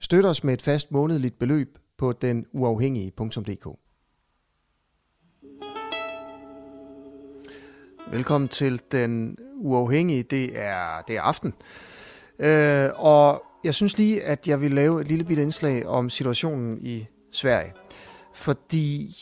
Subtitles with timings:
[0.00, 3.78] Støt os med et fast månedligt beløb på den uafhængige.dk.
[8.12, 10.22] Velkommen til Den Uafhængige.
[10.22, 11.54] Det er, det er aften.
[12.38, 16.86] Øh, og jeg synes lige, at jeg vil lave et lille bitte indslag om situationen
[16.86, 17.72] i Sverige.
[18.34, 19.16] Fordi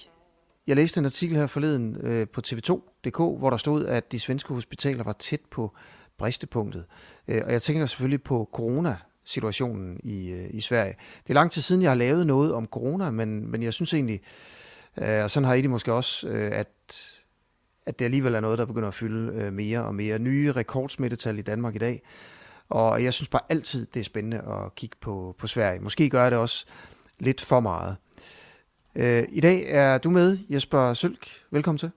[0.66, 4.54] jeg læste en artikel her forleden øh, på tv2.dk, hvor der stod, at de svenske
[4.54, 5.74] hospitaler var tæt på
[6.18, 6.84] bristepunktet.
[7.28, 8.96] Øh, og jeg tænker selvfølgelig på corona
[9.26, 10.96] corona-situationen i, øh, i Sverige.
[11.22, 13.94] Det er lang tid siden, jeg har lavet noget om corona, men, men jeg synes
[13.94, 14.20] egentlig,
[14.98, 16.68] øh, og sådan har I det måske også, øh, at,
[17.86, 20.18] at det alligevel er noget, der begynder at fylde øh, mere og mere.
[20.18, 22.02] Nye rekordsmittetal i Danmark i dag.
[22.68, 25.80] Og jeg synes bare altid, det er spændende at kigge på, på Sverige.
[25.80, 26.66] Måske gør jeg det også
[27.20, 27.96] lidt for meget.
[28.94, 31.28] Øh, I dag er du med, Jesper Sølk.
[31.50, 31.90] Velkommen til.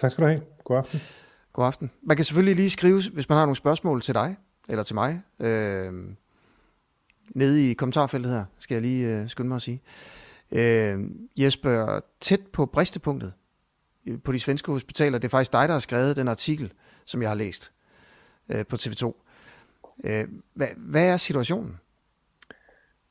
[0.00, 0.42] Tak skal du have.
[0.64, 1.00] God aften.
[1.52, 1.90] God aften.
[2.02, 4.36] Man kan selvfølgelig lige skrive, hvis man har nogle spørgsmål til dig,
[4.68, 5.92] eller til mig, øh,
[7.34, 9.80] nede i kommentarfeltet her, skal jeg lige øh, skynde mig at sige.
[10.52, 11.00] Øh,
[11.36, 13.32] Jesper, tæt på bristepunktet
[14.06, 16.72] øh, på de svenske hospitaler, det er faktisk dig, der har skrevet den artikel,
[17.04, 17.72] som jeg har læst
[18.48, 19.12] øh, på TV2.
[20.04, 21.76] Øh, hvad, hvad er situationen?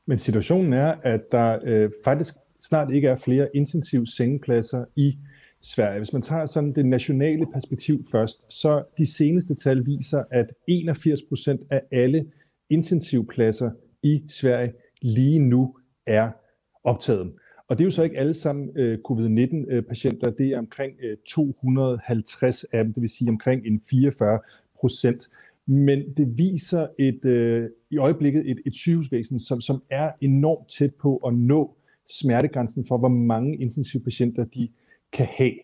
[0.06, 5.18] Men situationen er, at der øh, faktisk snart ikke er flere intensiv sengepladser i
[5.60, 5.98] Sverige.
[5.98, 11.22] Hvis man tager sådan det nationale perspektiv først, så de seneste tal viser, at 81
[11.22, 12.26] procent af alle
[12.70, 13.70] intensivpladser
[14.02, 16.30] i Sverige lige nu er
[16.84, 17.32] optaget.
[17.68, 21.16] Og det er jo så ikke alle sammen øh, covid-19-patienter, øh, det er omkring øh,
[21.28, 24.38] 250 af dem, det vil sige omkring en 44
[24.80, 25.28] procent.
[25.66, 30.94] Men det viser et, øh, i øjeblikket et, et sygehusvæsen, som, som er enormt tæt
[30.94, 31.76] på at nå
[32.08, 34.68] smertegrænsen for, hvor mange intensivpatienter de
[35.12, 35.54] kan have.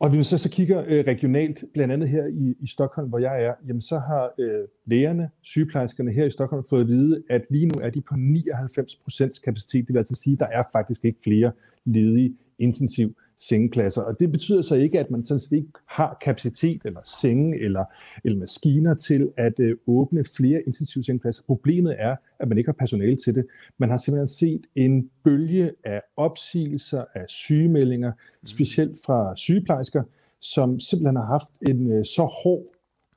[0.00, 3.18] Og hvis man så, så kigger øh, regionalt, blandt andet her i, i Stockholm, hvor
[3.18, 7.42] jeg er, jamen så har øh, lægerne, sygeplejerskerne her i Stockholm fået at vide, at
[7.50, 9.86] lige nu er de på 99% kapacitet.
[9.86, 11.52] Det vil altså sige, at der er faktisk ikke flere
[11.84, 14.02] ledige intensiv sengepladser.
[14.02, 17.84] Og det betyder så ikke, at man sådan set ikke har kapacitet eller senge eller,
[18.24, 21.42] eller maskiner til at øh, åbne flere intensiv sengepladser.
[21.46, 23.46] Problemet er, at man ikke har personale til det.
[23.78, 28.46] Man har simpelthen set en bølge af opsigelser, af sygemeldinger, mm.
[28.46, 30.02] specielt fra sygeplejersker,
[30.40, 32.64] som simpelthen har haft en øh, så hård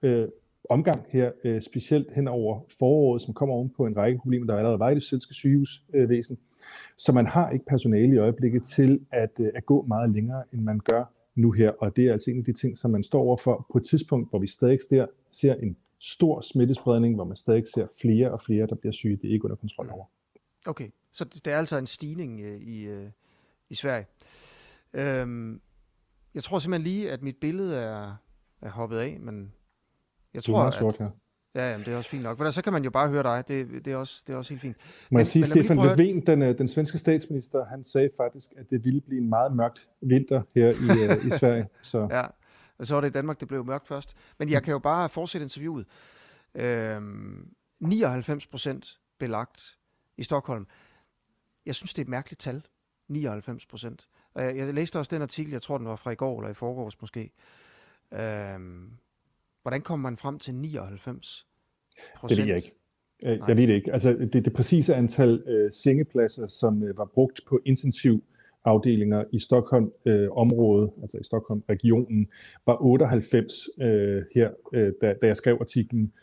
[0.02, 0.28] øh,
[0.70, 4.56] omgang her, øh, specielt hen over foråret, som kommer oven på en række problemer, der
[4.56, 6.38] allerede var i det svenske sygehusvæsen.
[6.42, 6.51] Øh,
[6.98, 10.62] så man har ikke personale i øjeblikket til at, øh, at gå meget længere, end
[10.62, 11.04] man gør
[11.36, 11.72] nu her.
[11.72, 14.30] Og det er altså en af de ting, som man står overfor på et tidspunkt,
[14.30, 18.68] hvor vi stadig ser, ser en stor smittespredning, hvor man stadig ser flere og flere,
[18.68, 19.16] der bliver syge.
[19.16, 20.06] Det er ikke under kontrol over.
[20.68, 23.08] Okay, så det er altså en stigning øh, i, øh,
[23.70, 24.06] i Sverige.
[24.94, 25.62] Øhm,
[26.34, 28.16] jeg tror simpelthen lige, at mit billede er,
[28.62, 29.54] er hoppet af, men
[30.34, 31.10] jeg tror, du er meget sort her.
[31.56, 32.38] Ja, jamen, det er også fint nok.
[32.38, 33.48] For der, så kan man jo bare høre dig.
[33.48, 34.78] Det, det, er, også, det er også helt fint.
[35.10, 38.86] Må jeg sige, Stefan Löfven, den, øh, den svenske statsminister, han sagde faktisk, at det
[38.86, 41.68] ville blive en meget mørkt vinter her i, uh, i Sverige.
[41.82, 42.08] Så.
[42.12, 42.26] Ja,
[42.78, 44.18] og så var det i Danmark, det blev mørkt først.
[44.40, 45.86] Men jeg kan jo bare fortsætte interviewet.
[46.56, 49.78] Øhm, 99 procent belagt
[50.18, 50.68] i Stockholm.
[51.66, 52.66] Jeg synes, det er et mærkeligt tal.
[53.08, 54.08] 99 procent.
[54.36, 56.54] Jeg, jeg læste også den artikel, jeg tror, den var fra i går eller i
[56.54, 57.32] forgårs måske.
[58.14, 58.92] Øhm,
[59.62, 61.48] Hvordan kommer man frem til 99
[62.16, 62.38] procent?
[62.38, 62.76] Det ved jeg ikke.
[63.26, 63.94] Øh, jeg ved det ikke.
[63.94, 68.24] Altså, det, det præcise antal øh, sengepladser, som øh, var brugt på intensiv
[68.66, 72.28] afdelinger i Stockholm øh, området, altså i Stockholm regionen,
[72.66, 76.14] var 98 øh, her, øh, da, da jeg skrev artiklen.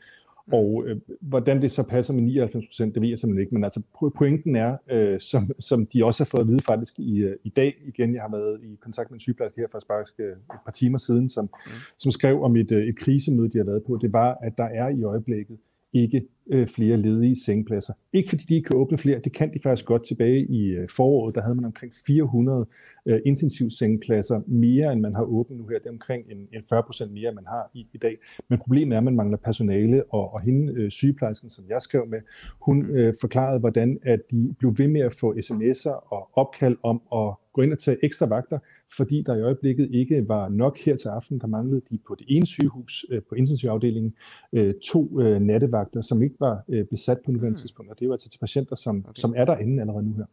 [0.52, 3.54] Og øh, hvordan det så passer med 99 procent, det ved jeg simpelthen ikke.
[3.54, 3.82] Men altså
[4.16, 7.48] pointen er, øh, som, som de også har fået at vide faktisk i, øh, i
[7.48, 10.60] dag igen, jeg har været i kontakt med en sygeplejerske her faktisk bare øh, et
[10.64, 11.72] par timer siden, som, mm.
[11.98, 13.98] som skrev om et, øh, et krisemøde, de har været på.
[14.02, 15.58] Det var, at der er i øjeblikket
[15.92, 17.92] ikke øh, flere ledige sengepladser.
[18.12, 20.88] Ikke fordi de ikke kan åbne flere, det kan de faktisk godt tilbage i øh,
[20.96, 21.34] foråret.
[21.34, 22.66] Der havde man omkring 400
[23.06, 25.78] øh, intensiv sengepladser mere, end man har åbnet nu her.
[25.78, 28.16] Det er omkring en, en 40 procent mere, end man har i, i dag.
[28.48, 32.06] Men problemet er, at man mangler personale, og, og hende, øh, sygeplejersken, som jeg skrev
[32.06, 32.18] med,
[32.60, 37.02] hun øh, forklarede, hvordan at de blev ved med at få sms'er og opkald om
[37.12, 38.58] at gå ind og tage ekstra vagter,
[38.96, 41.38] fordi der i øjeblikket ikke var nok her til aften.
[41.38, 44.14] Der manglede de på det ene sygehus, øh, på intensivafdelingen,
[44.52, 47.60] øh, to øh, nattevagter, som ikke var besat på nuværende mm.
[47.60, 47.90] tidspunkt.
[47.90, 49.20] Og det er jo altså til patienter, som, okay.
[49.20, 50.24] som er derinde allerede nu her.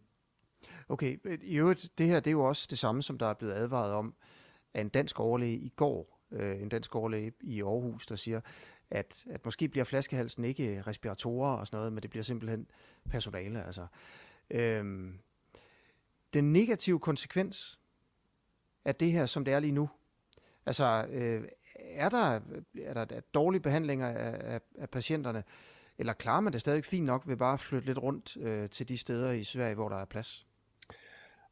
[0.90, 3.54] Okay, i øvrigt, det her det er jo også det samme, som der er blevet
[3.54, 4.16] advaret om
[4.74, 6.22] af en dansk overlæge i går.
[6.32, 8.42] Øh, en dansk overlæge i Aarhus, der siger,
[8.90, 12.68] at, at måske bliver flaskehalsen ikke respiratorer og sådan noget, men det bliver simpelthen
[13.10, 13.64] personale.
[13.64, 13.88] Altså.
[14.50, 15.20] Øhm,
[16.34, 17.80] den negative konsekvens
[18.86, 19.90] af det her, som det er lige nu,
[20.66, 21.44] altså øh,
[21.78, 22.40] er der,
[22.84, 25.44] er der dårlige behandlinger af, af, af patienterne,
[26.00, 28.90] eller klarer man det stadig fint nok ved bare at flytte lidt rundt øh, til
[28.90, 30.46] de steder i Sverige, hvor der er plads?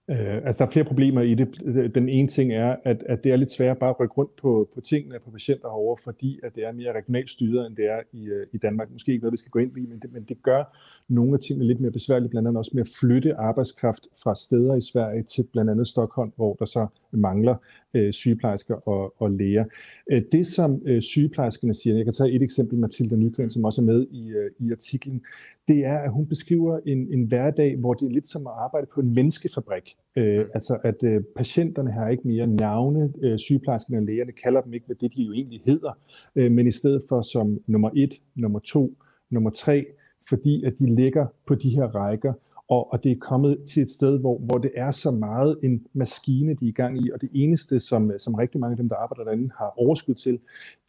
[0.10, 1.62] Øh, altså, der er flere problemer i det.
[1.96, 4.70] Den ene ting er, at, at det er lidt svært bare at rykke rundt på,
[4.74, 8.02] på tingene på patienter herovre, fordi at det er mere regionalt styret, end det er
[8.12, 8.92] i, øh, i Danmark.
[8.92, 11.40] Måske ikke noget, vi skal gå ind i, men det, men det gør nogle af
[11.40, 15.24] tingene lidt mere besværlige, blandt andet også med at flytte arbejdskraft fra steder i Sverige
[15.24, 17.56] til blandt andet Stockholm, hvor der så mangler
[17.94, 19.66] øh, sygeplejersker og, og læger.
[20.12, 23.82] Øh, det, som øh, sygeplejerskerne siger, jeg kan tage et eksempel, Mathilda Nygren, som også
[23.82, 25.22] er med i, øh, i artiklen,
[25.68, 28.88] det er, at hun beskriver en, en hverdag, hvor det er lidt som at arbejde
[28.94, 29.96] på en menneskefabrik.
[30.16, 34.74] Øh, altså, at øh, patienterne har ikke mere navne, øh, sygeplejerskerne og lægerne kalder dem
[34.74, 35.98] ikke, hvad det de jo egentlig hedder,
[36.36, 38.94] øh, men i stedet for som nummer et, nummer to,
[39.30, 39.86] nummer tre,
[40.30, 42.34] fordi at de ligger på de her rækker,
[42.70, 45.88] og, og det er kommet til et sted, hvor, hvor det er så meget en
[45.94, 48.90] maskine, de er i gang i, og det eneste, som, som rigtig mange af dem,
[48.90, 50.40] der arbejder derinde, har overskud til,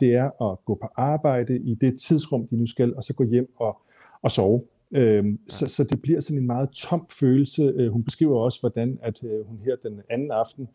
[0.01, 3.25] det er at gå på arbejde i det tidsrum, de nu skal, og så gå
[3.25, 3.79] hjem og,
[4.23, 4.63] og sove.
[4.95, 5.37] Øhm, ja.
[5.49, 7.63] så, så det bliver sådan en meget tom følelse.
[7.63, 10.69] Øh, hun beskriver også, hvordan at øh, hun her den anden aften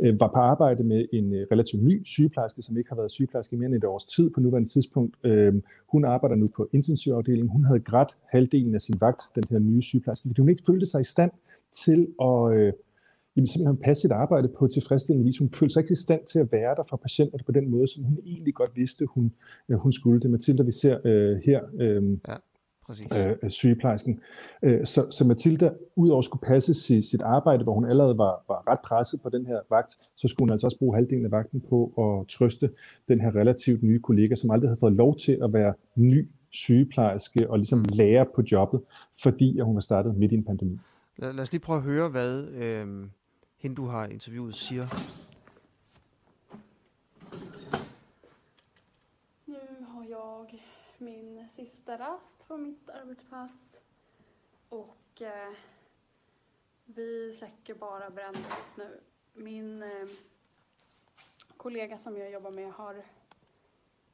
[0.00, 3.56] øh, var på arbejde med en øh, relativt ny sygeplejerske, som ikke har været sygeplejerske
[3.56, 5.16] i mere end et års tid på nuværende tidspunkt.
[5.24, 5.54] Øh,
[5.88, 7.48] hun arbejder nu på intensivafdelingen.
[7.48, 10.86] Hun havde grædt halvdelen af sin vagt, den her nye sygeplejerske, fordi hun ikke følte
[10.86, 11.30] sig i stand
[11.72, 12.52] til at...
[12.52, 12.72] Øh,
[13.36, 15.38] jamen simpelthen passe sit arbejde på tilfredsstillende vis.
[15.38, 17.88] Hun følte sig ikke i stand til at være der for patienterne på den måde,
[17.88, 19.32] som hun egentlig godt vidste, hun,
[19.74, 20.20] hun skulle.
[20.20, 22.34] Det Mathilda, vi ser øh, her, øh, ja.
[22.86, 23.06] Præcis.
[23.16, 24.20] Øh, sygeplejersken.
[24.62, 28.44] Øh, så, så Mathilda, udover at skulle passe sit, sit arbejde, hvor hun allerede var,
[28.48, 31.30] var ret presset på den her vagt, så skulle hun altså også bruge halvdelen af
[31.30, 32.70] vagten på at trøste
[33.08, 37.50] den her relativt nye kollega, som aldrig havde fået lov til at være ny sygeplejerske
[37.50, 38.80] og ligesom lære på jobbet,
[39.22, 40.78] fordi at hun var startet midt i en pandemi.
[41.16, 43.06] Lad, lad os lige prøve at høre, hvad øh,
[43.58, 44.86] hende, du har interviewet, siger.
[49.46, 50.60] Nu har jag
[51.02, 53.76] min sista rast på mitt arbetspass
[54.68, 55.52] och eh,
[56.84, 59.00] vi släcker bara bränder just nu.
[59.32, 60.08] Min eh,
[61.56, 63.04] kollega som jag jobbar med har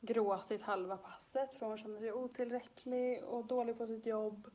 [0.00, 4.50] gråtit halva passet för hon känner sig otillräcklig och dålig på sitt jobb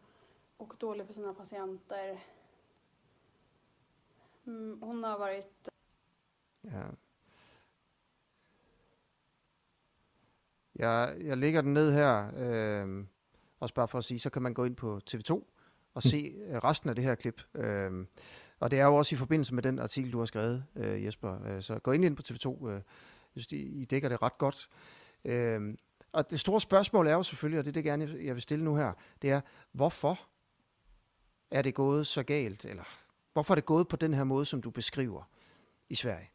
[0.57, 2.19] och dålig för sina patienter.
[4.45, 5.69] Mm, hon har varit...
[6.61, 6.83] Ja.
[10.75, 13.05] Jeg, jeg lægger den ned her, øh,
[13.59, 15.31] også bare for at sige, så kan man gå ind på TV2
[15.93, 16.09] og hm.
[16.09, 16.57] se mm.
[16.57, 17.41] resten af det her klip.
[17.55, 18.05] Øh,
[18.59, 21.45] og det er jo også i forbindelse med den artikel, du har skrevet, øh, Jesper.
[21.45, 22.67] Øh, så gå ind, ind på TV2.
[22.67, 22.81] Øh, jeg
[23.41, 24.69] synes, I, I dækker det ret godt.
[25.25, 25.75] Øh,
[26.11, 28.65] og det store spørgsmål er jo selvfølgelig, og det er det gerne, jeg vil stille
[28.65, 29.41] nu her, det er,
[29.71, 30.19] hvorfor
[31.51, 32.83] er det gået så galt, eller
[33.33, 35.23] hvorfor er det gået på den her måde, som du beskriver
[35.89, 36.32] i Sverige?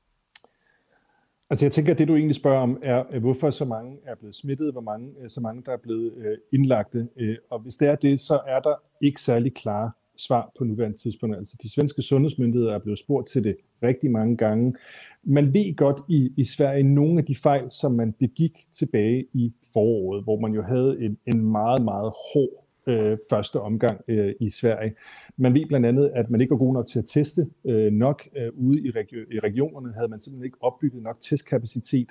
[1.51, 4.15] Altså jeg tænker, at det du egentlig spørger om, er, øh, hvorfor så mange er
[4.15, 7.09] blevet smittet, hvor mange, øh, så mange der er blevet øh, indlagte.
[7.17, 10.99] Øh, og hvis det er det, så er der ikke særlig klare svar på nuværende
[10.99, 11.37] tidspunkt.
[11.37, 14.75] Altså de svenske sundhedsmyndigheder er blevet spurgt til det rigtig mange gange.
[15.23, 19.53] Man ved godt i, i Sverige nogle af de fejl, som man begik tilbage i
[19.73, 24.51] foråret, hvor man jo havde en, en meget, meget hård øh, første omgang øh, i
[24.51, 24.95] Sverige.
[25.37, 28.29] Man ved blandt andet, at man ikke var god nok til at teste øh, nok
[28.37, 32.09] øh, ude i, regio- i regionerne, havde man simpelthen ikke opbygget nok testkapacitet.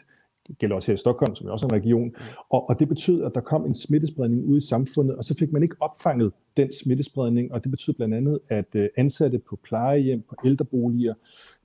[0.47, 2.15] Det gælder også her i Stockholm, som er også en region.
[2.49, 5.51] Og, og det betød, at der kom en smittespredning ud i samfundet, og så fik
[5.51, 10.21] man ikke opfanget den smittespredning, og det betød blandt andet, at øh, ansatte på plejehjem,
[10.29, 11.13] på ældreboliger,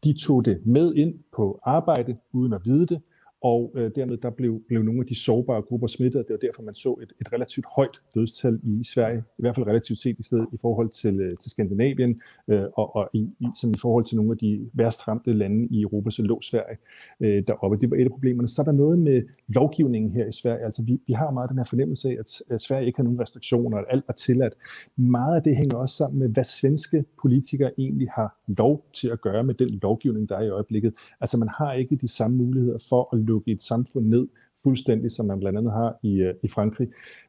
[0.04, 3.00] de tog det med ind på arbejde, uden at vide det,
[3.42, 6.24] og øh, dermed der blev, blev nogle af de sårbare grupper smittet.
[6.28, 9.66] Det var derfor, man så et, et relativt højt dødstal i Sverige, i hvert fald
[9.66, 13.46] relativt set i stedet i forhold til, øh, til Skandinavien, øh, og, og i, i,
[13.60, 16.78] som i forhold til nogle af de værst ramte lande i Europa, så lå Sverige
[17.20, 17.76] øh, deroppe.
[17.80, 18.48] Det var et af problemerne.
[18.48, 20.64] Så er der noget med lovgivningen her i Sverige.
[20.64, 23.20] Altså vi, vi har meget den her fornemmelse af, at, at Sverige ikke har nogen
[23.20, 24.54] restriktioner, at alt er tilladt.
[24.96, 29.20] Meget af det hænger også sammen med, hvad svenske politikere egentlig har lov til at
[29.20, 30.94] gøre med den lovgivning, der er i øjeblikket.
[31.20, 34.26] Altså man har ikke de samme muligheder for at lukke et samfund ned
[34.62, 36.88] fuldstændig, som man blandt andet har i, øh, i Frankrig.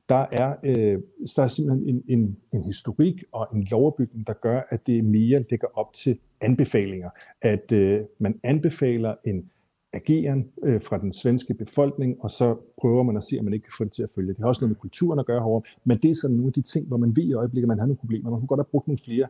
[0.10, 1.00] Der er, øh,
[1.36, 5.46] der er simpelthen en, en, en historik og en lovbygning, der gør, at det mere
[5.50, 7.10] ligger op til anbefalinger.
[7.42, 9.50] At øh, man anbefaler en
[9.94, 13.64] ageren øh, fra den svenske befolkning, og så prøver man at se, om man ikke
[13.64, 14.34] kan få det til at følge.
[14.34, 16.54] Det har også noget med kulturen at gøre herovre, men det er sådan nogle af
[16.54, 18.30] de ting, hvor man ved i øjeblikket, at man har nogle problemer.
[18.30, 19.28] Man kunne godt have brugt nogle flere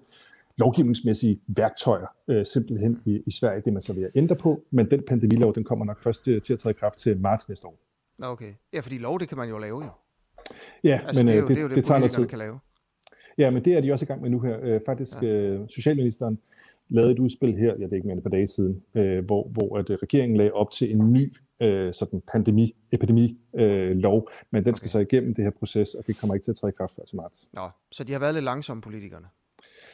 [0.57, 5.03] lovgivningsmæssige værktøjer øh, simpelthen i, i Sverige, det man så vil ændre på, men den
[5.07, 7.79] pandemilov, den kommer nok først til, til at træde i kraft til marts næste år.
[8.21, 8.53] Okay.
[8.73, 9.89] Ja, fordi lov, det kan man jo lave jo.
[10.83, 12.11] Ja, Altså, men det er øh, jo det, det, er jo det, det tager noget
[12.13, 12.25] tid.
[12.25, 12.59] kan lave.
[13.37, 14.59] Ja, men det er de også i gang med nu her.
[14.61, 15.27] Øh, faktisk, ja.
[15.27, 16.39] øh, Socialministeren
[16.89, 19.47] lavede et udspil her, jeg ved ikke mere end et par dage siden, øh, hvor,
[19.47, 23.97] hvor at, øh, regeringen lagde op til en ny øh, sådan pandemi, epidemi øh,
[24.51, 24.87] men den skal Okay.
[24.87, 27.03] så igennem det her proces, og det kommer ikke til at træde i kraft før
[27.03, 27.49] til marts.
[27.53, 29.27] Nå, så de har været lidt langsomme, politikerne.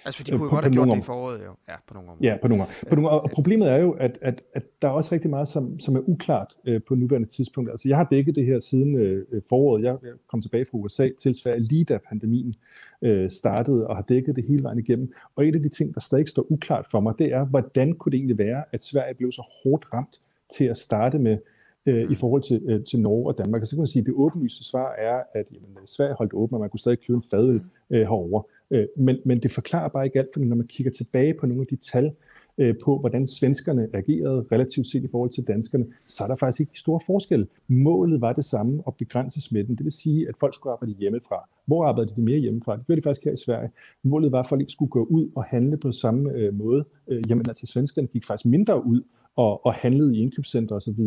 [0.06, 1.52] Altså, for de Øh, kunne jo på- godt have gjort det i foråret, jo.
[1.70, 2.30] Ja, på nogle områder.
[2.32, 5.16] Ja, på nogle, på nogle og problemet er jo, at, at, at der er også
[5.16, 7.70] rigtig meget, som, som er uklart øh, på nuværende tidspunkt.
[7.72, 9.84] Altså, jeg har dækket det her siden øh, øh, foråret.
[9.84, 12.56] Jeg, kom tilbage fra USA til Sverige lige da pandemien
[13.02, 15.14] øh, startede, og har dækket det hele vejen igennem.
[15.36, 18.12] Og et af de ting, der stadig står uklart for mig, det er, hvordan kunne
[18.12, 20.20] det egentlig være, at Sverige blev så hårdt ramt
[20.58, 21.38] til at starte med
[21.86, 23.62] øh, i forhold til, øh, til Norge og Danmark.
[23.62, 26.54] Og så kan man sige, at det åbenlyse svar er, at jamen, Sverige holdt åbent,
[26.54, 28.44] og man kunne stadig købe en fadøl øh, herovre.
[28.72, 31.62] Øh, men, men det forklarer bare ikke alt, for når man kigger tilbage på nogle
[31.62, 32.12] af de tal,
[32.60, 36.60] øh, på hvordan svenskerne agerede relativt set i forhold til danskerne, så er der faktisk
[36.60, 37.48] ikke store forskelle.
[37.68, 39.76] Målet var det samme, at begrænse smitten.
[39.76, 41.50] Det vil sige, at folk skulle arbejde hjemmefra.
[41.66, 42.78] Hvor arbejdede de mere hjemmefra?
[42.78, 43.70] Det gjorde de faktisk her i Sverige.
[44.04, 46.86] Målet var, at folk ikke skulle gå ud og handle på samme øh, måde.
[47.08, 49.02] Øh, jamen altså, svenskerne gik faktisk mindre ud
[49.36, 51.04] og, og handlede i indkøbscentre osv.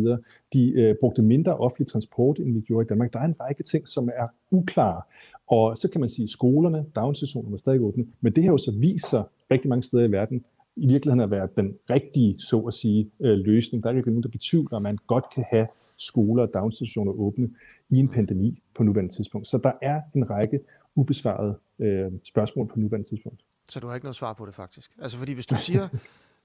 [0.53, 3.13] De øh, brugte mindre offentlig transport, end vi gjorde i Danmark.
[3.13, 5.01] Der er en række ting, som er uklare.
[5.47, 8.05] Og så kan man sige, at skolerne, daginstitutionerne var stadig åbne.
[8.21, 10.43] Men det her jo så viser rigtig mange steder i verden,
[10.75, 13.83] i virkeligheden at være den rigtige, så at sige, øh, løsning.
[13.83, 17.49] Der er ikke nogen, der betvivler, at man godt kan have skoler og daginstitutioner åbne
[17.89, 19.47] i en pandemi på nuværende tidspunkt.
[19.47, 20.59] Så der er en række
[20.95, 23.41] ubesvarede øh, spørgsmål på nuværende tidspunkt.
[23.69, 24.91] Så du har ikke noget svar på det, faktisk.
[25.01, 25.89] Altså, fordi hvis du siger...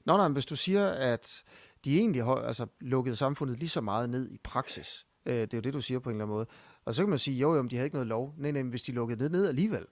[0.06, 1.44] Nå, nej, hvis du siger, at
[1.84, 5.58] de egentlig hold, altså, lukkede samfundet lige så meget ned i praksis, øh, det er
[5.58, 6.46] jo det, du siger på en eller anden måde,
[6.84, 8.34] og så kan man sige, jo, jo, men de havde ikke noget lov.
[8.36, 9.84] Nej, nej, men hvis de lukkede det ned alligevel,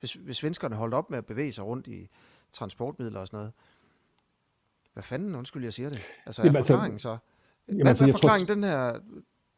[0.00, 2.08] hvis, hvis svenskerne holdt op med at bevæge sig rundt i
[2.52, 3.52] transportmidler og sådan noget,
[4.94, 6.00] hvad fanden, undskyld, jeg siger det.
[6.26, 7.08] Altså, er Jamen, altså- forklaringen så?
[7.08, 8.92] Hvad, Jamen, altså, hvad er jeg tror- forklaringen den her,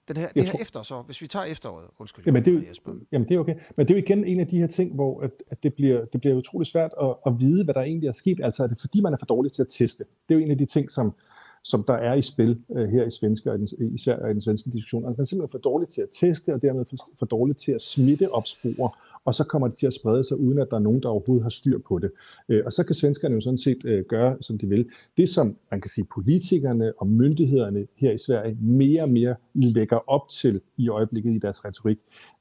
[0.08, 1.84] den her, det her tror- efter så, hvis vi tager efteråret?
[1.98, 2.92] Undskyld, Jamen, det er Jesper.
[3.12, 3.54] Jamen det er okay.
[3.76, 6.04] Men det er jo igen en af de her ting, hvor at, at det, bliver,
[6.04, 8.40] det bliver utrolig svært at, at vide, hvad der egentlig er sket.
[8.44, 10.04] Altså er det fordi, man er for dårlig til at teste?
[10.28, 11.14] Det er jo en af de ting, som,
[11.62, 14.30] som der er i spil uh, her i, svenske, og i, den, i Sverige og
[14.30, 15.04] i den svenske diskussion.
[15.04, 17.72] Altså man er simpelthen for dårlig til at teste, og dermed for, for dårlig til
[17.72, 18.90] at smitte opspore,
[19.26, 21.42] og så kommer det til at sprede sig, uden at der er nogen, der overhovedet
[21.42, 22.10] har styr på det.
[22.48, 24.88] Øh, og så kan svenskerne jo sådan set øh, gøre, som de vil.
[25.16, 30.10] Det, som man kan sige, politikerne og myndighederne her i Sverige mere og mere lægger
[30.10, 31.98] op til i øjeblikket i deres retorik,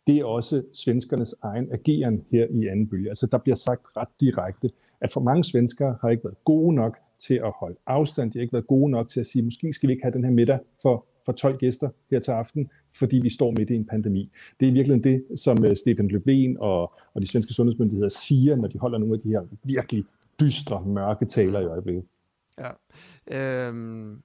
[0.07, 3.09] det er også svenskernes egen ageren her i anden bølge.
[3.09, 4.69] Altså der bliver sagt ret direkte,
[5.01, 8.31] at for mange svenskere har ikke været gode nok til at holde afstand.
[8.31, 10.23] De har ikke været gode nok til at sige, måske skal vi ikke have den
[10.23, 13.85] her middag for, for 12 gæster her til aften, fordi vi står midt i en
[13.85, 14.31] pandemi.
[14.59, 18.55] Det er i virkeligheden det, som uh, Stefan Löfven og, og de svenske sundhedsmyndigheder siger,
[18.55, 20.05] når de holder nogle af de her virkelig
[20.39, 22.03] dystre, mørke taler i øjeblikket.
[22.57, 22.71] Ja.
[23.67, 24.21] Øhm,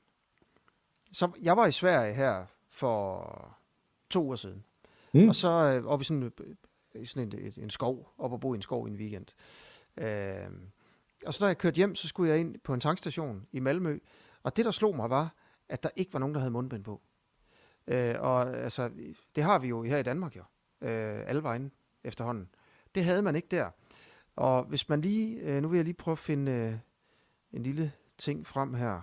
[1.13, 3.57] så jeg var i Sverige her for
[4.11, 4.65] to uger siden.
[5.13, 5.29] Mm.
[5.29, 8.41] Og så øh, oppe i sådan, øh, i sådan en, et, en skov, op og
[8.41, 9.27] bo i en skov i en weekend.
[9.97, 10.61] Øhm,
[11.27, 13.99] og så da jeg kørte hjem, så skulle jeg ind på en tankstation i Malmø.
[14.43, 15.35] Og det, der slog mig, var,
[15.71, 17.01] at der ikke var nogen, der havde mundbind på.
[17.87, 18.91] Øh, og altså,
[19.37, 20.43] det har vi jo her i Danmark jo.
[20.81, 21.73] Øh, alle vejen
[22.05, 22.49] efterhånden.
[22.95, 23.71] Det havde man ikke der.
[24.37, 26.75] Og hvis man lige, øh, nu vil jeg lige prøve at finde øh,
[27.53, 29.01] en lille ting frem her.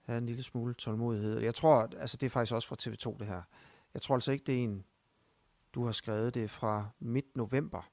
[0.00, 1.40] Have en lille smule tålmodighed.
[1.40, 3.42] Jeg tror, altså det er faktisk også fra TV2 det her.
[3.94, 4.84] Jeg tror altså ikke, det er en,
[5.74, 7.90] du har skrevet det fra midt november.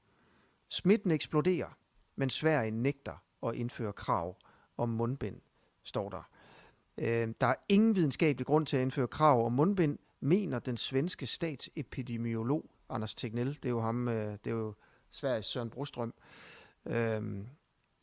[0.68, 1.78] Smitten eksploderer,
[2.16, 4.36] men Sverige nægter at indføre krav
[4.76, 5.40] om mundbind,
[5.82, 6.28] står der.
[6.98, 11.26] Øh, der er ingen videnskabelig grund til at indføre krav om mundbind, mener den svenske
[11.26, 13.54] statsepidemiolog Anders Tegnell.
[13.54, 14.74] Det er jo ham, øh, det er jo
[15.10, 16.14] Sveriges Søren Brostrøm.
[16.86, 17.44] Øh,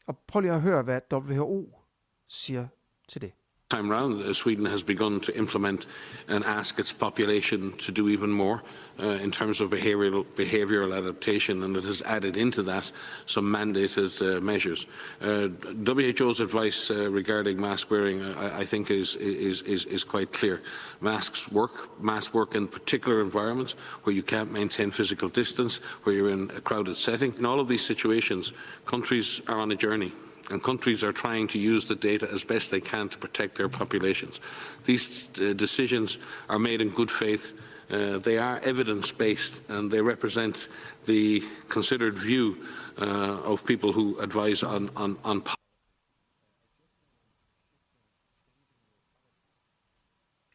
[0.05, 1.79] og prøv lige at høre, hvad WHO
[2.27, 2.67] siger
[3.07, 3.33] til det.
[3.69, 5.87] Time round, uh, Sweden has begun to implement
[6.27, 8.61] and ask its population to do even more
[8.99, 12.91] uh, in terms of behavioral, behavioral adaptation, and it has added into that
[13.25, 14.85] some mandated uh, measures.
[15.19, 15.47] Uh,
[15.83, 20.61] WHO's advice uh, regarding mask wearing, I, I think, is, is, is, is quite clear.
[21.01, 21.99] Masks work.
[21.99, 23.71] Masks work in particular environments
[24.03, 27.33] where you can't maintain physical distance, where you're in a crowded setting.
[27.39, 28.53] In all of these situations,
[28.85, 30.13] countries are on a journey
[30.51, 33.69] and countries are trying to use the data as best they can to protect their
[33.69, 34.39] populations.
[34.85, 36.17] These uh, decisions
[36.49, 37.53] are made in good faith.
[37.89, 40.69] Uh, they are evidence based and they represent
[41.05, 42.57] the considered view
[42.97, 45.43] uh, of people who advise on, on, on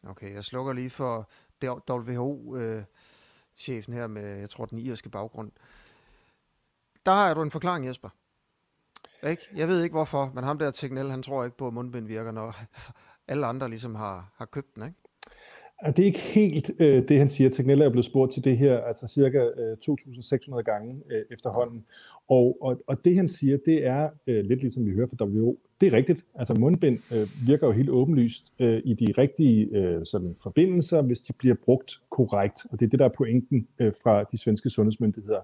[0.07, 1.29] Okay, jeg slukker lige for
[1.63, 5.51] WHO-chefen her med, jeg tror, den irske baggrund.
[7.05, 8.09] Der har du en forklaring, Jesper.
[9.29, 9.47] Ikke?
[9.57, 12.31] Jeg ved ikke hvorfor, men ham der Tegnell, han tror ikke på, at mundbind virker,
[12.31, 12.55] når
[13.31, 14.83] alle andre ligesom har, har købt den.
[14.83, 14.97] Ikke?
[15.87, 17.49] Det er ikke helt øh, det, han siger.
[17.49, 21.85] Tegnell er blevet spurgt til det her, altså cirka øh, 2.600 gange øh, efterhånden.
[22.27, 25.59] Og, og, og det, han siger, det er øh, lidt ligesom vi hører fra WHO.
[25.81, 26.25] Det er rigtigt.
[26.35, 31.19] Altså mundbind øh, virker jo helt åbenlyst øh, i de rigtige øh, sådan, forbindelser, hvis
[31.19, 32.59] de bliver brugt korrekt.
[32.71, 35.41] Og det er det, der er pointen øh, fra de svenske sundhedsmyndigheder.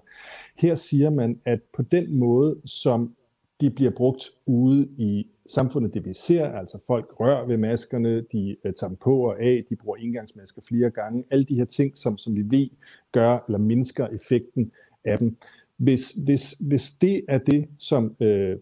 [0.56, 3.14] Her siger man, at på den måde, som
[3.60, 8.56] de bliver brugt ude i samfundet, det vi ser, altså folk rører ved maskerne, de
[8.64, 11.96] uh, tager dem på og af, de bruger engangsmasker flere gange, alle de her ting,
[11.96, 12.68] som, som vi ved
[13.12, 14.72] gør eller mindsker effekten
[15.04, 15.36] af dem.
[15.76, 18.56] Hvis, hvis, hvis det er det, som øh,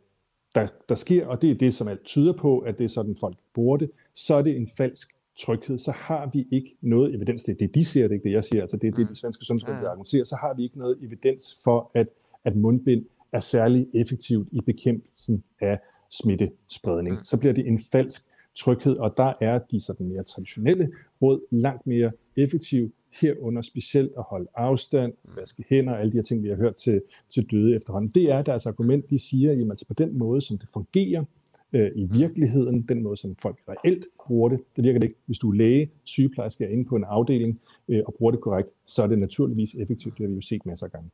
[0.55, 3.17] der, der sker, og det er det, som alt tyder på, at det er sådan,
[3.17, 7.45] folk bruger det, så er det en falsk tryghed, så har vi ikke noget evidens,
[7.45, 9.09] det er det, de ser, det er ikke det, jeg siger, altså det er det,
[9.09, 12.09] de svenske sundhedsmyndigheder argumenterer, så har vi ikke noget evidens for, at,
[12.45, 15.79] at mundbind er særlig effektivt i bekæmpelsen af
[16.11, 17.17] smittespredning.
[17.17, 17.25] Mm.
[17.25, 18.23] Så bliver det en falsk
[18.55, 20.91] tryghed, og der er de sådan mere traditionelle
[21.23, 22.91] råd langt mere effektive,
[23.21, 25.31] herunder specielt at holde afstand, mm.
[25.37, 28.11] vaske hænder og alle de her ting, vi har hørt til, til døde efterhånden.
[28.11, 31.25] Det er deres argument, de siger, at altså på den måde, som det fungerer
[31.73, 32.15] øh, i mm.
[32.15, 35.19] virkeligheden, den måde, som folk reelt bruger det, det virker det ikke.
[35.27, 38.69] Hvis du er læge, sygeplejerske er inde på en afdeling øh, og bruger det korrekt,
[38.87, 40.19] så er det naturligvis effektivt.
[40.19, 41.11] Det har vi jo set masser af gange.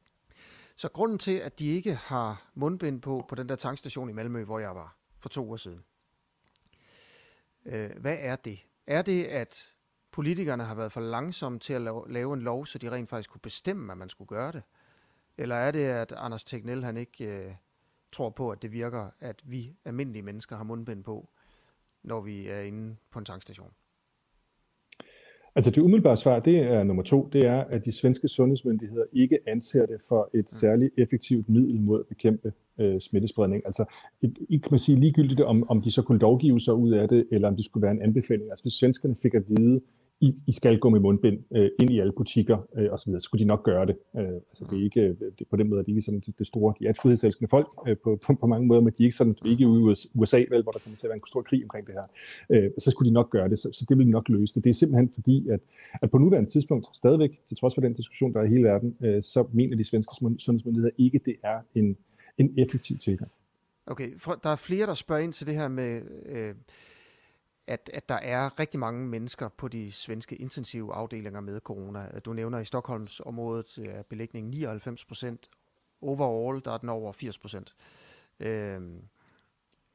[0.83, 4.45] Så grunden til, at de ikke har mundbind på på den der tankstation i Malmø,
[4.45, 5.85] hvor jeg var for to år siden,
[7.65, 8.59] øh, hvad er det?
[8.87, 9.75] Er det, at
[10.11, 13.41] politikerne har været for langsomme til at lave en lov, så de rent faktisk kunne
[13.41, 14.63] bestemme, at man skulle gøre det?
[15.39, 17.55] Eller er det, at Anders Tegnell han ikke øh,
[18.13, 21.31] tror på, at det virker, at vi almindelige mennesker har mundbind på,
[22.03, 23.73] når vi er inde på en tankstation?
[25.55, 29.39] Altså det umiddelbare svar, det er nummer to, det er, at de svenske sundhedsmyndigheder ikke
[29.47, 30.47] anser det for et mm.
[30.49, 33.63] særligt effektivt middel mod at bekæmpe øh, smittespredning.
[33.67, 33.85] Altså,
[34.23, 37.27] ikke kan man sige ligegyldigt, om, om de så kunne lovgive sig ud af det,
[37.33, 38.51] eller om det skulle være en anbefaling.
[38.51, 39.81] Altså, hvis svenskerne fik at vide,
[40.23, 43.43] i, I skal gå med mundbind øh, ind i alle butikker øh, osv., så skulle
[43.43, 43.97] de nok gøre det.
[44.17, 46.39] Øh, altså, det er ikke, øh, det, på den måde er de ikke sådan det,
[46.39, 49.03] det store, de er et frihedselskende folk øh, på, på, på, mange måder, men de
[49.03, 51.09] er ikke sådan, de er ikke ude i USA, vel, hvor der kommer til at
[51.09, 52.07] være en stor krig omkring det her.
[52.51, 54.65] Øh, så skulle de nok gøre det, så, så det vil de nok løse det.
[54.65, 55.61] Det er simpelthen fordi, at,
[56.03, 58.97] at på nuværende tidspunkt, stadigvæk, til trods for den diskussion, der er i hele verden,
[59.01, 61.97] øh, så mener de svenske sundhedsmyndigheder ikke, det er en,
[62.39, 63.31] en effektiv tilgang.
[63.87, 66.03] Okay, for, der er flere, der spørger ind til det her med...
[66.27, 66.55] Øh
[67.67, 72.07] at, at der er rigtig mange mennesker på de svenske intensive afdelinger med corona.
[72.25, 75.51] Du nævner i Stockholms området øh, er belægningen 99 procent.
[76.03, 77.75] Overall, der er den over 80 procent.
[78.41, 79.03] Øhm,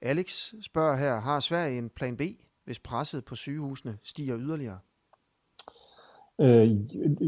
[0.02, 2.22] Alex spørger her, har Sverige en plan B,
[2.66, 4.80] hvis presset på sygehusene stiger yderligere?
[6.42, 6.78] Øh,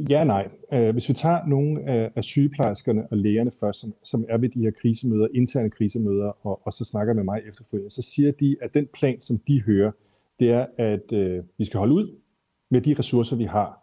[0.09, 0.47] ja nej.
[0.73, 4.49] Øh, hvis vi tager nogle af, af sygeplejerskerne og lægerne først, som, som er ved
[4.49, 8.57] de her krisemøder, interne krisemøder, og, og så snakker med mig efterfølgende, så siger de,
[8.61, 9.91] at den plan, som de hører,
[10.39, 12.19] det er, at øh, vi skal holde ud
[12.71, 13.78] med de ressourcer, vi har.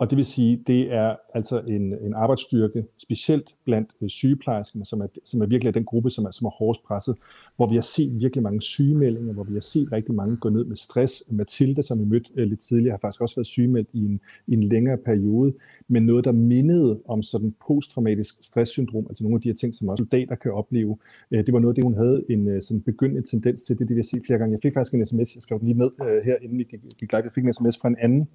[0.00, 5.00] Og det vil sige, det er altså en, en arbejdsstyrke, specielt blandt øh, sygeplejerskerne, som
[5.00, 7.16] er, som er virkelig den gruppe, som er, som er hårdest presset,
[7.56, 10.64] hvor vi har set virkelig mange sygemeldinger, hvor vi har set rigtig mange gå ned
[10.64, 11.24] med stress.
[11.30, 14.52] Mathilde, som vi mødte øh, lidt tidligere, har faktisk også været sygemeldt i en, i
[14.52, 15.52] en længere periode,
[15.88, 19.88] men noget, der mindede om sådan posttraumatisk stresssyndrom, altså nogle af de her ting, som
[19.88, 20.98] også soldater kan opleve.
[21.30, 23.88] Øh, det var noget af det, hun havde en øh, sådan begyndende tendens til, det
[23.88, 24.52] det vi har set flere gange.
[24.52, 26.80] Jeg fik faktisk en sms, jeg skrev den lige ned øh, her, inden vi gik,
[26.98, 27.22] gik live.
[27.22, 28.28] Jeg fik en sms fra en anden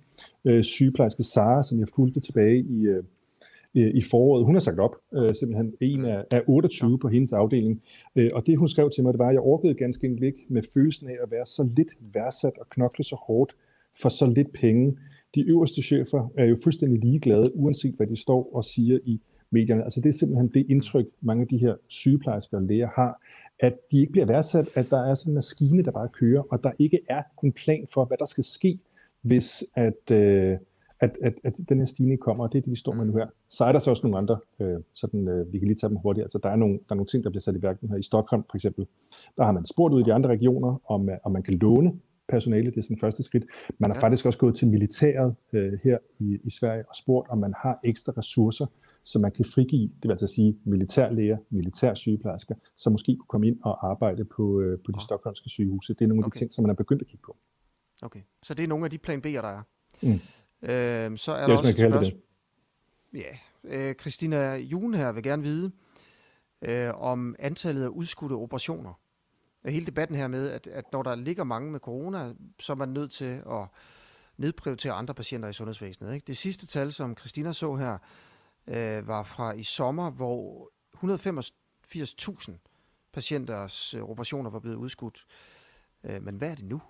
[0.46, 3.04] øh, sygeplejerske, Sara, som jeg fulgte tilbage i, øh,
[3.76, 4.46] i foråret.
[4.46, 7.82] Hun har sagt op, øh, simpelthen en af, af 28 på hendes afdeling.
[8.16, 10.46] Øh, og det hun skrev til mig, det var, at jeg orkede ganske enkelt ikke
[10.50, 13.56] med følelsen af at være så lidt værdsat og knokle så hårdt
[14.02, 14.98] for så lidt penge.
[15.36, 19.84] De øverste chefer er jo fuldstændig ligeglade, uanset hvad de står og siger i medierne.
[19.84, 23.22] Altså det er simpelthen det indtryk, mange af de her sygeplejersker og læger har,
[23.60, 26.64] at de ikke bliver værdsat, at der er sådan en maskine, der bare kører, og
[26.64, 28.80] der ikke er en plan for, hvad der skal ske,
[29.22, 30.58] hvis at, øh,
[31.06, 33.14] at, at, at den her stigning kommer, og det er det, vi står med nu
[33.16, 33.28] her.
[33.50, 35.98] Så er der så også nogle andre, øh, sådan, øh, vi kan lige tage dem
[35.98, 36.24] hurtigt.
[36.24, 37.96] Altså, der, er nogle, der er nogle ting, der bliver sat i værk her.
[37.96, 38.88] I Stockholm for eksempel,
[39.38, 41.94] der har man spurgt ud i de andre regioner, om, øh, om man kan låne
[42.28, 43.46] personale, det er sådan første skridt.
[43.78, 44.02] Man har ja.
[44.02, 47.80] faktisk også gået til militæret øh, her i, i Sverige og spurgt, om man har
[47.84, 48.66] ekstra ressourcer,
[49.04, 53.58] så man kan frigive, det vil altså sige militærlæger, militærsygeplejersker, som måske kunne komme ind
[53.64, 55.02] og arbejde på, øh, på de ja.
[55.02, 55.94] stokholmske sygehuse.
[55.94, 56.34] Det er nogle af okay.
[56.34, 57.38] de ting, som man er begyndt at kigge på.
[58.04, 59.62] Okay, så det er nogle af de plan B'er, der er.
[60.02, 60.20] Mm.
[60.66, 62.22] Øh, så er der yes, også et spørgsmål.
[63.14, 65.72] Ja, øh, Christina Jun her vil gerne vide
[66.62, 68.94] øh, om antallet af udskudte operationer.
[69.64, 72.78] Og hele debatten her med, at, at når der ligger mange med corona, så er
[72.78, 73.68] man nødt til at
[74.38, 76.14] nedprioritere andre patienter i sundhedsvæsenet.
[76.14, 76.26] Ikke?
[76.28, 77.98] Det sidste tal, som Christina så her,
[78.68, 82.52] øh, var fra i sommer, hvor 185.000
[83.14, 85.26] patienters øh, operationer var blevet udskudt.
[86.04, 86.82] Øh, men hvad er det nu?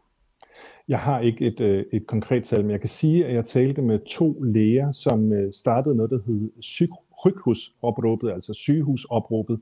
[0.88, 3.82] Jeg har ikke et, øh, et konkret tal, men jeg kan sige, at jeg talte
[3.82, 9.60] med to læger, som øh, startede noget, der hed sygehusopråbet, altså sygehusopråbet.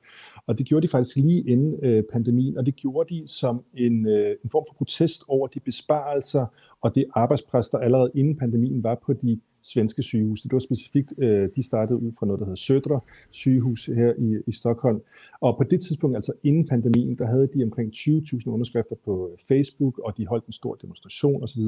[0.47, 4.07] Og det gjorde de faktisk lige inden øh, pandemien, og det gjorde de som en,
[4.07, 6.45] en form for protest over de besparelser
[6.81, 10.41] og det arbejdspres, der allerede inden pandemien var på de svenske sygehus.
[10.41, 12.99] Det var specifikt, øh, de startede ud fra noget, der hedder Södra
[13.31, 15.01] sygehus her i, i Stockholm.
[15.41, 19.37] Og på det tidspunkt, altså inden pandemien, der havde de omkring 20.000 underskrifter på øh,
[19.47, 21.61] Facebook, og de holdt en stor demonstration osv.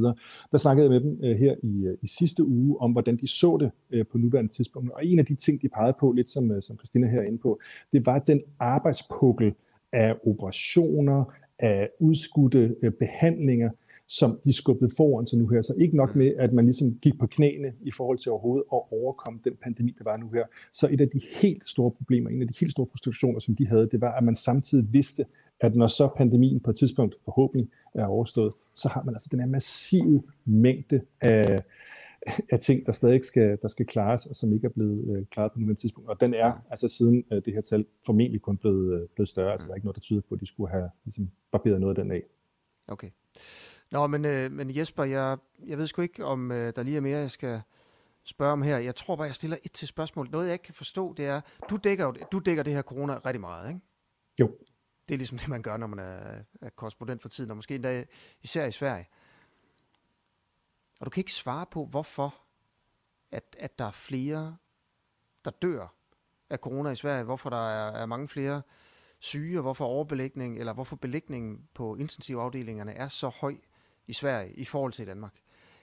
[0.52, 3.28] Der snakkede jeg med dem øh, her i, øh, i sidste uge om, hvordan de
[3.28, 4.92] så det øh, på nuværende tidspunkt.
[4.92, 7.26] Og en af de ting, de pegede på, lidt som, øh, som Christina her er
[7.26, 7.60] inde på,
[7.94, 9.54] det var den arbejdspukkel
[9.94, 11.24] af operationer,
[11.60, 13.70] af udskudte øh, behandlinger,
[14.08, 15.62] som de skubbede foran sig nu her.
[15.62, 18.82] Så ikke nok med, at man ligesom gik på knæene i forhold til overhovedet at
[18.92, 20.46] overkomme den pandemi, der var nu her.
[20.74, 23.68] Så et af de helt store problemer, en af de helt store frustrationer, som de
[23.68, 25.26] havde, det var, at man samtidig vidste,
[25.60, 29.40] at når så pandemien på et tidspunkt forhåbentlig er overstået, så har man altså den
[29.40, 31.64] her massive mængde af,
[32.52, 35.52] af ting, der stadig skal, der skal klares, og som ikke er blevet øh, klaret
[35.52, 36.10] på nuværende tidspunkt.
[36.10, 39.52] Og den er altså siden øh, det her tal formentlig kun blevet, øh, blevet større.
[39.52, 41.98] Altså der er ikke noget, der tyder på, at de skulle have ligesom, barberet noget
[41.98, 42.24] af den af.
[42.88, 43.10] Okay.
[43.96, 47.02] Nå, men, øh, men Jesper, jeg, jeg ved sgu ikke, om øh, der lige er
[47.02, 47.62] mere, jeg skal
[48.24, 48.78] spørge om her.
[48.78, 50.30] Jeg tror bare, jeg stiller et til spørgsmål.
[50.32, 53.42] Noget, jeg ikke kan forstå, det er, du dækker, du dækker det her corona rigtig
[53.42, 53.82] meget, ikke?
[54.40, 54.58] Jo.
[55.08, 57.76] Det er ligesom det, man gør, når man er, er korrespondent for tiden, og måske
[57.76, 58.06] endda
[58.42, 59.08] især i Sverige.
[61.00, 62.36] Og du kan ikke svare på, hvorfor
[63.32, 64.58] at, at der er flere,
[65.46, 65.96] der dør
[66.50, 68.62] af corona i Sverige, hvorfor der er, er mange flere
[69.20, 73.56] syge, og hvorfor overbelægning, eller hvorfor belægningen på intensivafdelingerne er så høj
[74.08, 75.34] i Sverige i forhold til Danmark.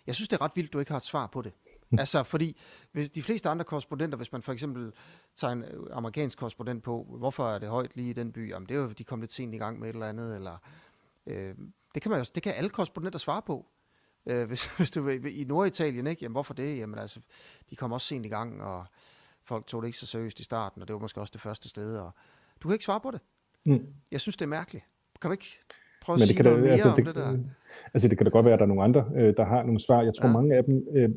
[0.07, 1.53] Jeg synes, det er ret vildt, du ikke har et svar på det.
[1.99, 2.57] altså, fordi
[2.93, 4.93] hvis de fleste andre korrespondenter, hvis man for eksempel
[5.37, 8.51] tager en øh, amerikansk korrespondent på, hvorfor er det højt lige i den by?
[8.51, 10.57] Jamen, det er jo, de kom lidt sent i gang med et eller andet, eller...
[11.27, 11.55] Øh,
[11.95, 13.67] det kan man jo, det kan alle korrespondenter svare på.
[14.27, 16.23] Øh, hvis, hvis du i Norditalien, ikke?
[16.23, 16.79] Jamen, hvorfor det?
[16.79, 17.21] Jamen, altså,
[17.71, 18.87] de kom også sent i gang, og
[19.45, 21.69] folk tog det ikke så seriøst i starten, og det var måske også det første
[21.69, 22.11] sted, og
[22.63, 23.21] du kan ikke svare på det.
[23.65, 23.87] Mm.
[24.11, 24.85] Jeg synes, det er mærkeligt.
[25.21, 25.59] Kan du ikke
[26.03, 27.39] prøve at sige noget mere altså, om det, det der?
[27.95, 29.81] Altså det kan da godt være, at der er nogle andre, øh, der har nogle
[29.81, 30.03] svar.
[30.03, 30.33] Jeg tror ja.
[30.33, 31.11] mange af dem, øh,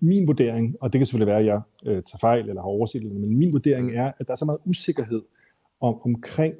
[0.00, 3.02] min vurdering, og det kan selvfølgelig være, at jeg øh, tager fejl eller har overset
[3.02, 5.22] det, men min vurdering er, at der er så meget usikkerhed
[5.80, 6.54] om, omkring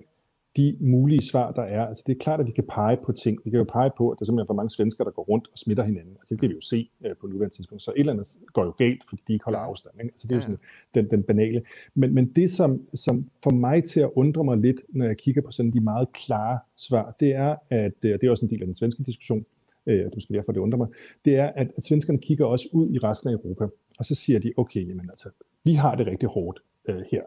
[0.57, 1.87] de mulige svar, der er.
[1.87, 3.39] Altså det er klart, at vi kan pege på ting.
[3.45, 5.49] Vi kan jo pege på, at der er simpelthen for mange svensker, der går rundt
[5.53, 6.13] og smitter hinanden.
[6.21, 7.83] Altså det kan vi jo se øh, på nuværende tidspunkt.
[7.83, 9.95] Så et eller andet går jo galt, fordi de ikke holder afstand.
[10.01, 10.13] Ikke?
[10.13, 10.59] Altså det er jo sådan
[10.95, 11.63] den, den banale.
[11.95, 15.43] Men, men det, som, som får mig til at undre mig lidt, når jeg kigger
[15.43, 18.51] på sådan de meget klare svar, det er, at, øh, og det er også en
[18.51, 19.45] del af den svenske diskussion,
[19.87, 20.89] øh, du skal derfor det undre mig,
[21.25, 23.65] det er, at, at svenskerne kigger også ud i resten af Europa,
[23.99, 25.29] og så siger de, okay, jamen altså,
[25.65, 27.23] vi har det rigtig hårdt øh, her.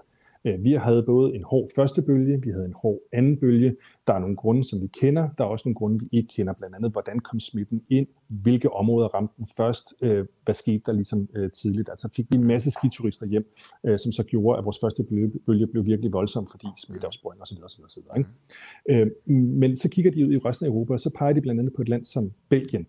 [0.45, 3.75] Øh, vi havde både en hård første bølge, vi havde en hård anden bølge.
[4.07, 5.29] Der er nogle grunde, som vi kender.
[5.37, 6.53] Der er også nogle grunde, vi ikke kender.
[6.53, 8.07] Blandt andet, hvordan kom smitten ind?
[8.27, 9.93] Hvilke områder ramte den først?
[10.01, 11.89] Øh, hvad skete der ligesom øh, tidligt?
[11.89, 13.55] Altså fik vi en masse skiturister hjem,
[13.97, 15.03] som så gjorde, at vores første
[15.45, 17.57] bølge blev virkelig voldsom, fordi smitteopsporing osv.
[17.63, 18.01] osv., osv.
[18.17, 19.11] Ikke?
[19.33, 21.73] Men så kigger de ud i resten af Europa, og så peger de blandt andet
[21.75, 22.87] på et land som Belgien.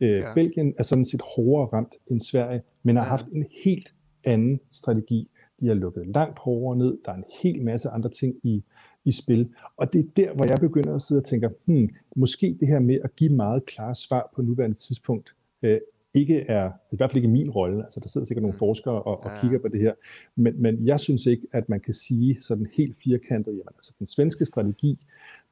[0.00, 0.34] Ja.
[0.34, 5.28] Belgien er sådan set hårdere ramt end Sverige, men har haft en helt anden strategi
[5.64, 6.98] de har lukket langt hårdere ned.
[7.04, 8.62] Der er en hel masse andre ting i,
[9.04, 9.48] i spil.
[9.76, 12.78] Og det er der, hvor jeg begynder at sidde og tænke, hmm, måske det her
[12.78, 15.80] med at give meget klare svar på nuværende tidspunkt, øh,
[16.14, 18.58] ikke er, i hvert fald ikke min rolle, altså der sidder sikkert nogle mm.
[18.58, 19.92] forskere og, og kigger på det her,
[20.36, 24.06] men, men jeg synes ikke, at man kan sige sådan helt firkantet, jamen altså den
[24.06, 24.98] svenske strategi,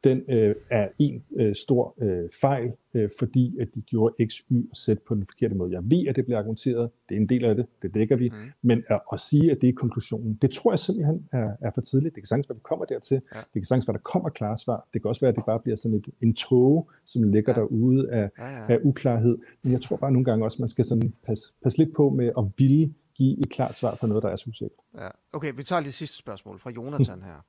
[0.05, 4.69] den øh, er en øh, stor øh, fejl, øh, fordi at de gjorde X, Y
[4.71, 5.73] og Z på den forkerte måde.
[5.73, 8.29] Jeg ved, at det bliver argumenteret, det er en del af det, det dækker vi,
[8.29, 8.37] mm.
[8.63, 11.81] men at, at sige, at det er konklusionen, det tror jeg simpelthen er, er for
[11.81, 12.15] tidligt.
[12.15, 13.39] Det kan sagtens være, at vi kommer dertil, ja.
[13.39, 15.45] det kan sagtens være, at der kommer klare svar, det kan også være, at det
[15.45, 17.61] bare bliver sådan et, en tog, som ligger ja.
[17.61, 18.75] derude af, ja, ja.
[18.75, 21.95] af uklarhed, men jeg tror bare nogle gange også, man skal sådan passe, passe lidt
[21.95, 24.79] på med at ville give et klart svar på noget, der er så usikkert.
[24.99, 25.09] Ja.
[25.33, 27.45] Okay, vi tager lige sidste spørgsmål fra Jonathan her.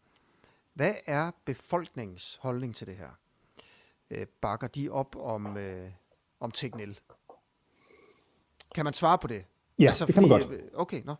[0.74, 3.20] Hvad er befolkningens holdning til det her?
[4.12, 5.90] Øh, bakker de op om, øh,
[6.40, 7.00] om Tegnell?
[8.76, 9.46] Kan man svare på det?
[9.80, 10.62] Ja, altså, det fordi, kan man godt.
[10.62, 11.16] Øh, okay, nå.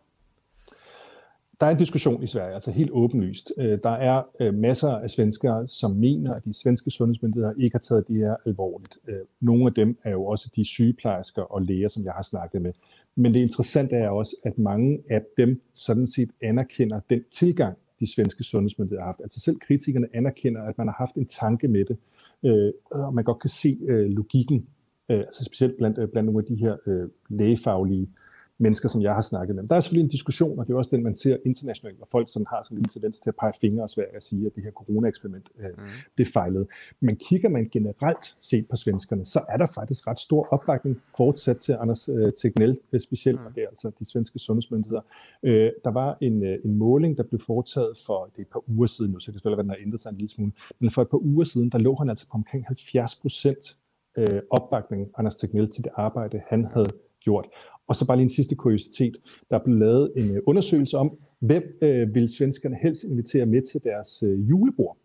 [1.60, 3.52] Der er en diskussion i Sverige, altså helt åbenlyst.
[3.58, 7.78] Øh, der er øh, masser af svenskere, som mener, at de svenske sundhedsmyndigheder ikke har
[7.78, 8.98] taget det her alvorligt.
[9.40, 12.72] Nogle af dem er jo også de sygeplejersker og læger, som jeg har snakket med.
[13.14, 18.14] Men det interessante er også, at mange af dem sådan set anerkender den tilgang, de
[18.14, 19.20] svenske sundhedsmyndigheder har haft.
[19.20, 21.96] Altså selv kritikerne anerkender, at man har haft en tanke med det,
[22.44, 24.66] øh, og man godt kan se øh, logikken,
[25.08, 28.08] øh, altså specielt blandt, øh, blandt nogle af de her øh, lægefaglige
[28.58, 29.64] mennesker, som jeg har snakket med.
[29.64, 32.32] Der er selvfølgelig en diskussion, og det er også den, man ser internationalt, hvor folk
[32.32, 34.62] sådan har sådan en tendens til at pege fingre og svære og sige, at det
[34.62, 35.84] her corona-eksperiment, øh, mm.
[36.18, 36.66] det fejlede.
[37.00, 41.56] Men kigger man generelt set på svenskerne, så er der faktisk ret stor opbakning fortsat
[41.56, 43.46] til Anders øh, Tegnell øh, specielt, mm.
[43.46, 45.02] og det er altså de svenske sundhedsmyndigheder.
[45.42, 48.86] Øh, der var en, øh, en måling, der blev foretaget for det et par uger
[48.86, 51.02] siden nu, så det selvfølgelig være, den har ændret sig en lille smule, men for
[51.02, 53.76] et par uger siden, der lå han altså på omkring 70 procent
[54.16, 56.90] øh, opbakning, Anders Tegnell, til det arbejde, han havde
[57.20, 57.46] gjort.
[57.86, 59.16] Og så bare lige en sidste kuriositet.
[59.50, 63.62] Der er blevet lavet en øh, undersøgelse om, hvem øh, vil svenskerne helst invitere med
[63.62, 64.96] til deres øh, julebord,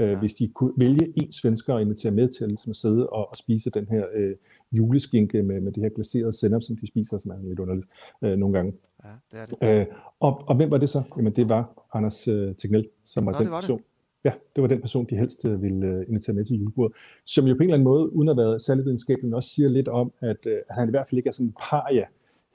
[0.00, 0.18] øh, ja.
[0.18, 3.36] hvis de kunne vælge en svensker og invitere med til ligesom at sidde og, og
[3.36, 4.34] spise den her øh,
[4.72, 7.86] juleskinke med, med det her glaserede sennep, som de spiser, som er lidt underligt
[8.22, 8.72] øh, nogle gange.
[9.04, 9.80] Ja, det er det.
[9.80, 9.86] Øh,
[10.20, 11.02] og, og hvem var det så?
[11.16, 13.78] Jamen det var Anders øh, Tegnell, som var Nå, den person.
[13.78, 13.84] Det.
[14.24, 16.96] Ja, det var den person, de helst øh, ville øh, invitere med til julebordet.
[17.24, 19.88] Som jo på en eller anden måde, uden at være særlig videnskabelig, også siger lidt
[19.88, 22.04] om, at, øh, at han i hvert fald ikke er sådan en paria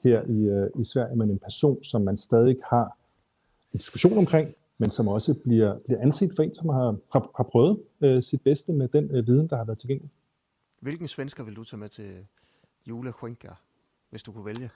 [0.04, 2.96] her i, øh, i Sverige, men en person, som man stadig har
[3.72, 7.44] en diskussion omkring, men som også bliver, bliver anset for en, som har, har, har
[7.44, 10.10] prøvet øh, sit bedste med den øh, viden, der har været tilgængelig.
[10.80, 12.10] Hvilken svensker vil du tage med til
[12.88, 13.62] juleskinker,
[14.10, 14.70] hvis du kunne vælge?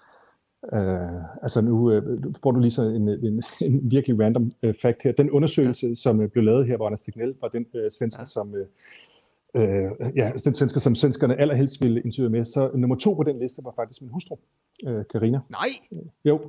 [0.63, 5.03] Uh, altså nu uh, får du lige så en, en, en virkelig random uh, fact
[5.03, 5.13] her.
[5.13, 5.95] Den undersøgelse, ja.
[5.95, 8.27] som uh, blev lavet her, hvor Anders Tegnell var den uh, svensker, ja.
[8.27, 8.59] som uh,
[9.55, 12.45] øh, ja, altså den svensker, som svenskerne allerhelst ville interviewe med.
[12.45, 14.37] Så nummer to på den liste var faktisk min hustru,
[14.87, 15.41] øh, Karina.
[15.49, 15.69] Nej!
[16.25, 16.41] Jo.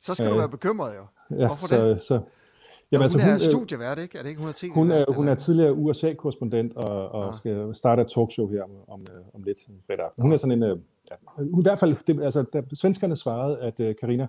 [0.00, 1.36] Så skal øh, du være bekymret jo.
[1.36, 2.02] Ja, Hvorfor så, det?
[2.02, 2.20] Så,
[2.92, 4.18] Jamen, altså, hun er altså, hun, studievært, ikke?
[4.18, 7.34] Er det ikke, hun er tv Hun er, hun er tidligere USA-korrespondent og, og ah.
[7.34, 10.22] skal starte et talkshow her om, om, øh, om lidt fredag aften.
[10.22, 10.62] Hun er sådan en...
[10.62, 10.78] Øh,
[11.10, 14.26] ja, hun, I hvert fald, det, altså, da svenskerne svarede, at uh, Karina,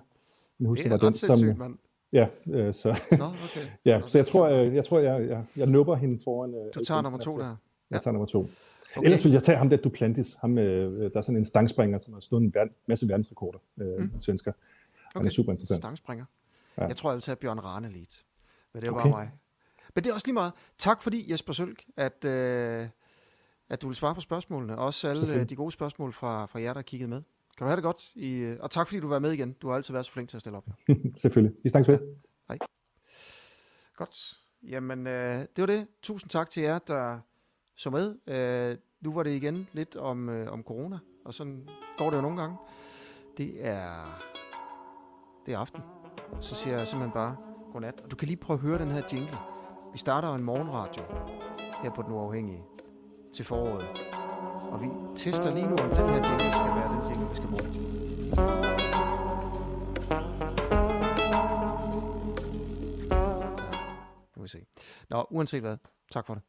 [0.58, 1.56] min hustru, var den, som...
[1.56, 1.78] Man.
[2.12, 3.66] Ja, øh, så, Nå, okay.
[3.90, 6.54] ja, så jeg tror, jeg, jeg, tror, jeg, jeg, jeg nupper hende foran...
[6.54, 7.56] Øh, du tager nummer to der?
[7.90, 8.50] Jeg tager nummer to.
[8.96, 9.04] Okay.
[9.04, 10.36] Ellers vil jeg tage ham der Duplantis.
[10.40, 13.98] Ham, øh, der er sådan en stangspringer, som har stået en ver- masse verdensrekorder, øh,
[13.98, 14.20] mm.
[14.20, 14.52] svensker.
[15.12, 15.26] Han okay.
[15.26, 15.76] er super interessant.
[15.76, 16.24] Stangspringer.
[16.78, 16.86] Ja.
[16.86, 18.24] Jeg tror, jeg vil tage Bjørn Ranelit.
[18.72, 19.02] Men det er okay.
[19.02, 19.30] bare mig.
[19.94, 20.52] Men det er også lige meget.
[20.78, 22.88] Tak fordi, Jesper Sølk, at, øh,
[23.68, 24.78] at du vil svare på spørgsmålene.
[24.78, 27.22] Også alle øh, de gode spørgsmål fra, fra jer, der kiggede med.
[27.58, 28.12] Kan du have det godt?
[28.14, 29.52] I, øh, og tak fordi du var med igen.
[29.52, 30.66] Du har altid været så flink til at stille op.
[30.88, 30.94] Ja.
[31.22, 31.56] Selvfølgelig.
[31.62, 31.98] Vi snakkes ved.
[32.00, 32.06] Ja.
[32.48, 32.58] Hej.
[33.96, 34.38] Godt.
[34.62, 35.86] Jamen, øh, det var det.
[36.02, 37.18] Tusind tak til jer, der
[37.80, 38.16] så med.
[38.26, 42.22] Øh, nu var det igen lidt om, øh, om corona, og sådan går det jo
[42.22, 42.56] nogle gange.
[43.36, 44.20] Det er,
[45.46, 45.82] det er aften.
[46.40, 47.36] Så siger jeg simpelthen bare
[47.72, 48.00] godnat.
[48.00, 49.34] Og du kan lige prøve at høre den her jingle.
[49.92, 51.02] Vi starter en morgenradio
[51.82, 52.64] her på Den Uafhængige
[53.34, 53.86] til foråret.
[54.72, 57.48] Og vi tester lige nu, om den her jingle skal være den jingle, vi skal
[57.48, 57.68] bruge.
[64.36, 64.66] Nu vil vi se.
[65.10, 65.76] Nå, uanset hvad,
[66.10, 66.42] tak for det.